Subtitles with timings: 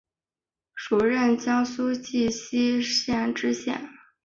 [0.73, 3.87] 署任江苏荆溪县知县。